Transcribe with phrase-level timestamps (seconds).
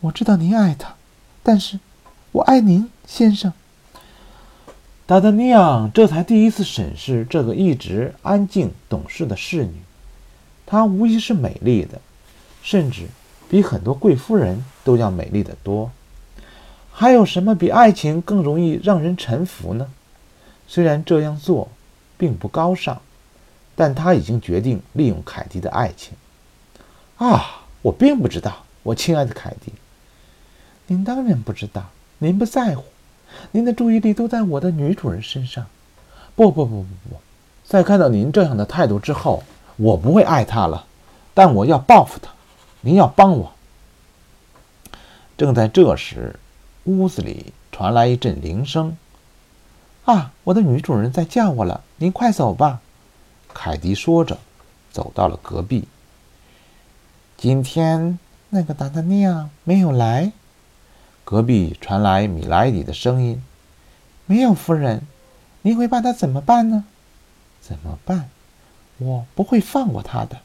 [0.00, 0.94] 我知道您爱她，
[1.42, 1.80] 但是
[2.30, 3.52] 我爱您，先生。
[5.06, 9.74] 达达尼昂这才第一次审视这个一直安静懂事的侍女，
[10.66, 12.00] 她无疑是美丽的，
[12.62, 13.08] 甚至
[13.48, 15.90] 比很多贵夫人都要美丽的多。
[16.92, 19.88] 还有什么比爱情更容易让人臣服呢？
[20.68, 21.68] 虽然这样做
[22.16, 23.00] 并不高尚，
[23.74, 26.12] 但他已经决定利用凯蒂的爱情。
[27.16, 29.72] 啊，我并不知道，我亲爱的凯蒂，
[30.88, 31.84] 您当然不知道，
[32.18, 32.82] 您不在乎。
[33.52, 35.66] 您的注意力都在我的女主人身上。
[36.34, 37.16] 不不不不不，
[37.64, 39.42] 在看到您这样的态度之后，
[39.76, 40.86] 我不会爱她了。
[41.34, 42.32] 但我要报复她。
[42.80, 43.52] 您要帮我。
[45.36, 46.38] 正在这时，
[46.84, 48.96] 屋子里传来一阵铃声。
[50.06, 51.82] 啊，我的女主人在叫我了。
[51.96, 52.80] 您快走吧。
[53.52, 54.38] 凯迪说着，
[54.90, 55.86] 走到了隔壁。
[57.36, 58.18] 今天
[58.48, 60.32] 那个达达尼亚没有来。
[61.30, 63.42] 隔壁传来米莱迪的声音
[64.24, 65.02] ：“没有，夫人，
[65.60, 66.86] 您会把他怎么办呢？
[67.60, 68.30] 怎么办？
[68.96, 70.38] 我不会放过他的。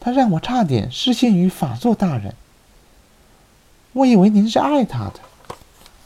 [0.00, 2.34] 他让我差点失信于法座大人。
[3.92, 5.20] 我以为您是爱他的，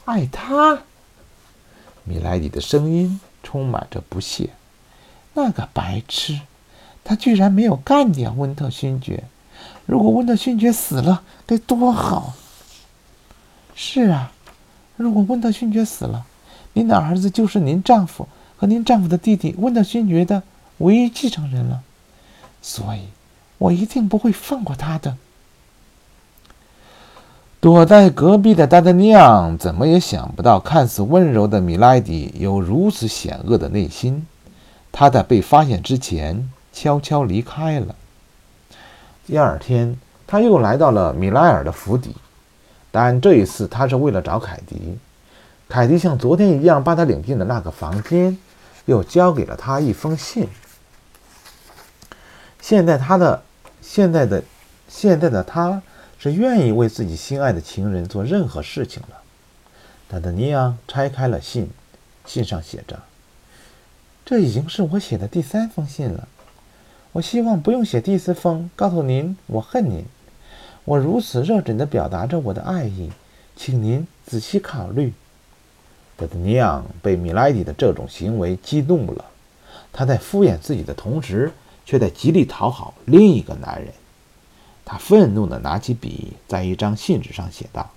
[0.03, 0.79] 爱他。”
[2.03, 4.49] 米莱迪的声音充满着不屑
[5.33, 6.41] ：“那个白痴，
[7.05, 9.23] 他居然没有干掉温特勋爵！
[9.85, 12.33] 如果温特勋爵死了，该多好！”
[13.75, 14.31] 是啊，
[14.95, 16.25] 如果温特勋爵死了，
[16.73, 20.43] 您的儿子就是您丈夫和您丈夫的弟弟温特勋爵的
[20.77, 21.81] 唯一继承人了。
[22.61, 23.01] 所以，
[23.57, 25.17] 我一定不会放过他的。
[27.59, 34.27] 躲在隔壁的达达尼昂怎么也想不到，看似温柔的米莱迪有如此险恶的内心。
[34.91, 37.95] 他在被发现之前悄悄离开了。
[39.25, 42.15] 第二天，他又来到了米莱尔的府邸。
[42.95, 44.99] 但这一次，他是为了找凯迪。
[45.67, 48.37] 凯迪像昨天一样把他领进了那个房间，
[48.85, 50.47] 又交给了他一封信。
[52.61, 53.41] 现在他的
[53.81, 54.43] 现在的
[54.87, 55.81] 现在的他
[56.19, 59.17] 是愿意为自己心爱的情人做任何事情了。
[60.07, 61.71] 达达尼昂拆开了信，
[62.27, 63.01] 信上写着
[64.23, 66.27] ：“这已经是我写的第三封信了。
[67.13, 70.05] 我希望不用写第四封，告诉您我恨您。”
[70.85, 73.09] 我如此热忱地表达着我的爱意，
[73.55, 75.13] 请您仔细考虑。
[76.17, 79.25] 德德尼昂被米莱迪的这种行为激怒了，
[79.93, 81.53] 他在敷衍自己的同时，
[81.85, 83.93] 却在极力讨好另一个男人。
[84.83, 87.89] 他愤怒地拿起笔，在一张信纸上写道：“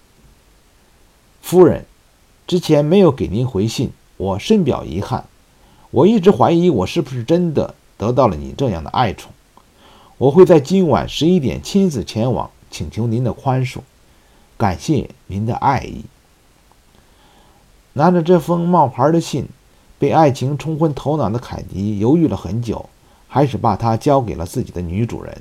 [1.43, 1.85] 夫人，
[2.47, 5.25] 之前没有给您回信，我深表遗憾。
[5.91, 9.33] 我一直怀疑我是不是真的得到了你这样的爱宠。
[10.19, 13.79] 我会在今晚十一点亲自前往。”请求您的宽恕，
[14.59, 16.05] 感谢您的爱意。
[17.95, 19.49] 拿着这封冒牌的信，
[19.99, 22.91] 被爱情冲昏头脑的凯迪犹豫了很久，
[23.29, 25.41] 还是把它交给了自己的女主人。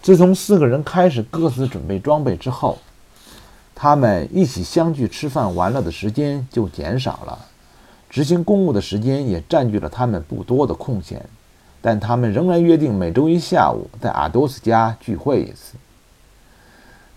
[0.00, 2.78] 自从四个人开始各自准备装备之后，
[3.74, 7.38] 他们一起相聚吃饭玩乐的时间就减少了，
[8.08, 11.22] 执行公务的时间也占据了他们不多的空闲。
[11.82, 15.74] 但他们仍然约定每周一下午在阿多斯家聚会一次。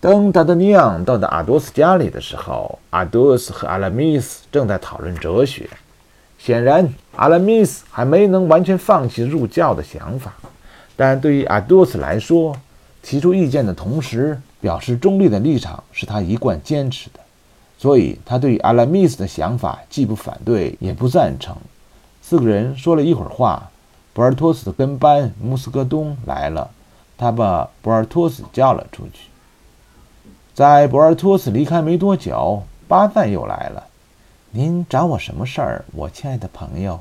[0.02, 5.70] 当达达尼昂到达阿多斯家里的时候，阿多斯和阿拉米斯正在讨论哲学。
[6.40, 10.32] 显然，阿拉米斯还没能完全放弃入教的想法。
[10.96, 12.56] 但对于阿多斯来说，
[13.00, 17.20] 提出意见的同时表示中立的立场是他一贯坚持的。
[17.78, 21.56] 所以，他对于阿拉米斯的想法既不反对也不赞成。
[22.20, 23.70] 四个人说了一会儿话，
[24.12, 26.68] 博尔托斯的跟班穆斯戈东来了，
[27.16, 29.28] 他把博尔托斯叫了出去。
[30.54, 33.84] 在博尔托斯离开没多久，巴赞又来了。
[34.50, 37.00] 您找我什么事儿，我亲爱的朋友？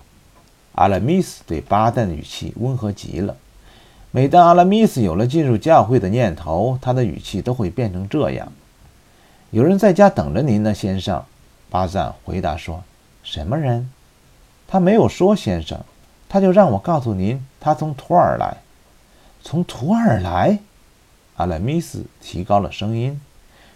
[0.76, 3.36] 阿拉米斯对巴赞的语气温和极了。
[4.12, 8.54] 每当阿拉米斯有了进入教会的念头，他的语气都会变成这样。
[9.50, 11.22] 有人在家等着您呢，先生。
[11.70, 12.82] 巴赞回答说
[13.22, 13.92] ：“什么人？”
[14.66, 15.78] 他没有说，先生。
[16.30, 18.60] 他就让我告诉您，他从图尔来。
[19.44, 20.60] 从图尔来？
[21.36, 23.20] 阿拉米斯提高了声音。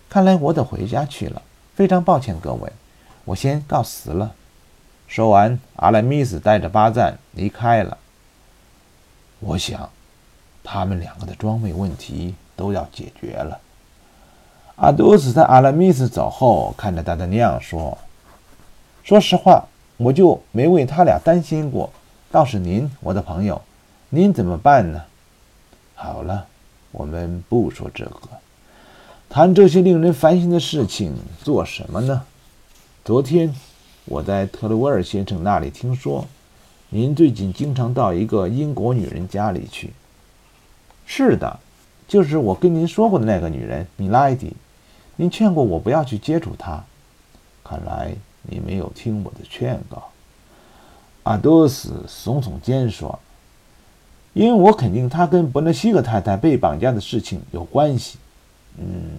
[0.09, 1.41] 看来我得回家去了，
[1.75, 2.71] 非常抱歉各位，
[3.25, 4.33] 我先告辞了。
[5.07, 7.97] 说完，阿拉米斯带着巴赞离开了。
[9.39, 9.89] 我想，
[10.63, 13.59] 他们两个的装备问题都要解决了。
[14.77, 17.97] 阿多斯在阿拉米斯走后，看着达达尼昂说
[19.03, 19.65] ：“说实话，
[19.97, 21.91] 我就没为他俩担心过。
[22.31, 23.61] 倒是您，我的朋友，
[24.09, 25.03] 您怎么办呢？”
[25.93, 26.47] 好了，
[26.91, 28.29] 我们不说这个。
[29.29, 31.13] 谈这些令人烦心的事情
[31.43, 32.23] 做什么呢？
[33.03, 33.53] 昨天
[34.05, 36.25] 我在特鲁维尔先生那里听说，
[36.89, 39.91] 您最近经常到一个英国女人家里去。
[41.05, 41.59] 是的，
[42.07, 44.53] 就是我跟您说过的那个女人米莱迪。
[45.17, 46.83] 您劝过我不要去接触她，
[47.63, 48.13] 看来
[48.43, 50.09] 你没有听我的劝告。
[51.23, 53.19] 阿多斯耸耸肩说
[54.33, 58.17] ：“因为我肯定她跟伯纳西克太太被绑架的事情有关系。”
[58.77, 59.11] 嗯，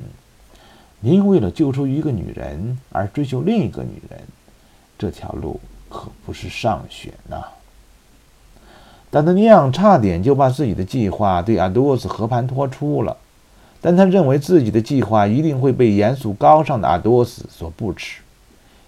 [1.00, 4.20] 您为了救出一个女人而追求另一个女人，
[4.98, 7.44] 这条路可不是上选呐。
[9.10, 13.16] 达德尼昂差点就把自己的计划对阿多斯和盘托出了，
[13.80, 18.20] 但他认为自己的计划一定会被严肃高尚的阿多斯所不齿，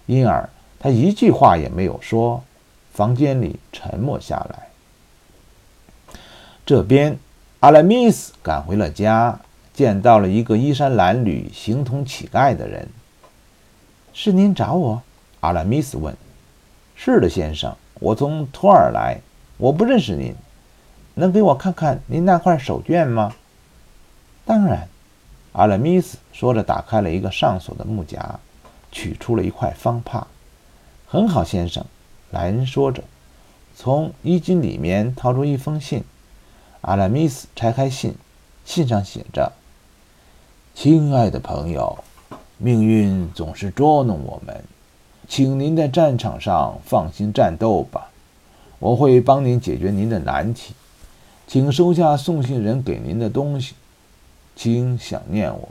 [0.05, 0.49] 因而
[0.79, 2.43] 他一句话也没有说。
[2.91, 4.67] 房间里沉默下来。
[6.65, 7.17] 这边，
[7.61, 9.39] 阿拉米斯赶回了家。
[9.79, 12.89] 见到了一个衣衫褴褛、形同乞丐的人。
[14.11, 15.01] 是您找我？
[15.39, 16.13] 阿拉米斯问。
[16.97, 19.21] 是的，先生，我从托尔来。
[19.55, 20.35] 我不认识您，
[21.13, 23.33] 能给我看看您那块手绢吗？
[24.43, 24.89] 当然。
[25.53, 28.37] 阿拉米斯说着，打开了一个上锁的木夹，
[28.91, 30.27] 取出了一块方帕。
[31.07, 31.85] 很好，先生，
[32.31, 33.01] 莱恩说着，
[33.77, 36.03] 从衣襟里面掏出一封信。
[36.81, 38.15] 阿拉米斯拆开信，
[38.65, 39.53] 信上写着。
[40.81, 41.97] 亲爱的朋友，
[42.57, 44.63] 命运总是捉弄我们，
[45.27, 48.09] 请您在战场上放心战斗吧，
[48.79, 50.73] 我会帮您解决您的难题。
[51.45, 53.75] 请收下送信人给您的东西，
[54.55, 55.67] 请想念我，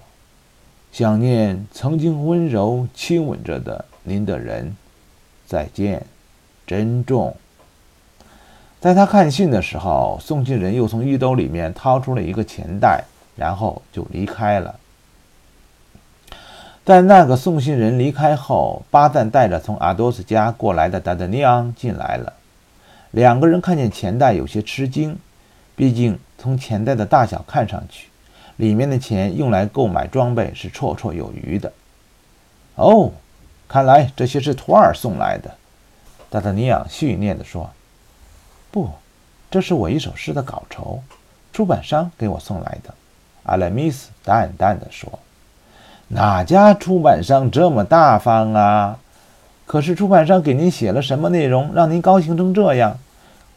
[0.92, 4.76] 想念曾经温柔亲吻着的您的人。
[5.46, 6.04] 再见，
[6.66, 7.34] 珍重。
[8.78, 13.02] 在他看信的时候，送信人又从衣兜里面掏出了一个钱袋，
[13.36, 14.78] 然后就离开了。
[16.88, 22.32] 在那个送信人离开后，巴赞带着从阿多斯家过来的达德尼昂进来了。
[23.10, 25.18] 两个人看见钱袋有些吃惊，
[25.76, 28.08] 毕竟从钱袋的大小看上去，
[28.56, 31.70] 里面的钱用来购买装备是绰绰有余的。
[32.76, 33.12] 哦，
[33.68, 35.54] 看来这些是托尔送来的，
[36.30, 37.68] 达德尼昂训念地说
[38.72, 38.88] ：“不，
[39.50, 41.02] 这是我一首诗的稿酬，
[41.52, 42.94] 出版商给我送来的。”
[43.44, 45.18] 阿莱米斯淡淡的说。
[46.08, 48.98] 哪家出版商这么大方啊？
[49.66, 52.98] 可是出版商给您写了什么内容，让您高兴成这样？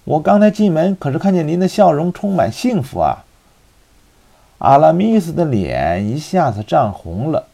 [0.04, 3.24] 我刚才进门，可是看见您的笑容充满幸福啊！
[4.58, 7.48] 阿拉米斯的脸一下子涨红了，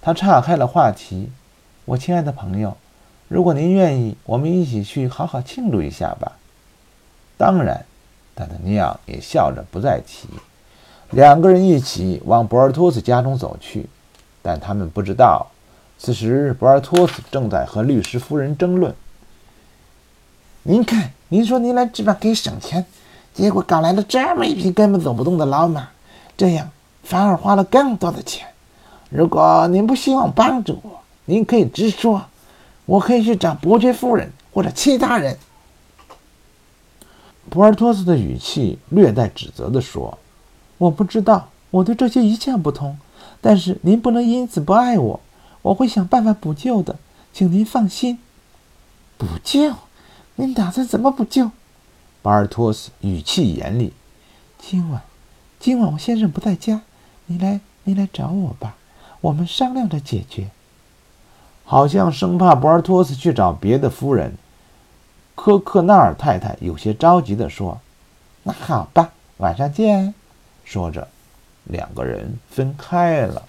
[0.00, 1.30] 他岔开了话题
[1.84, 2.74] ：“我亲爱的朋友，
[3.28, 6.32] 如果您愿意，我们一起去好好庆祝一下吧。”
[7.36, 7.84] 当然，
[8.34, 10.28] 达达尼昂也笑着不再提。
[11.10, 13.86] 两个人一起往博尔托斯家中走去。
[14.42, 15.46] 但他们不知道，
[15.98, 18.94] 此时博尔托斯正在和律师夫人争论。
[20.62, 22.84] 您看，您说您来这边可以省钱，
[23.34, 25.88] 结果搞来了这么一匹根本走不动的老马，
[26.36, 26.70] 这样
[27.02, 28.46] 反而花了更多的钱。
[29.08, 32.22] 如果您不希望帮助我，您可以直说，
[32.86, 35.36] 我可以去找伯爵夫人或者其他人。
[37.48, 40.16] 博尔托斯的语气略带指责地说
[40.78, 42.96] ：“我不知道，我对这些一窍不通。”
[43.40, 45.20] 但是您不能因此不爱我，
[45.62, 46.96] 我会想办法补救的，
[47.32, 48.18] 请您放心。
[49.16, 49.74] 补救？
[50.36, 51.50] 您打算怎么补救？
[52.22, 53.92] 巴尔托斯语气严厉。
[54.58, 55.02] 今晚，
[55.58, 56.82] 今晚我先生不在家，
[57.26, 58.76] 你来，你来找我吧，
[59.22, 60.50] 我们商量着解决。
[61.64, 64.34] 好像生怕博尔托斯去找别的夫人，
[65.34, 67.80] 科克纳尔太太有些着急地说
[68.44, 70.14] ：“那好吧，晚上见。”
[70.64, 71.08] 说着。
[71.64, 73.42] 两个人分开了。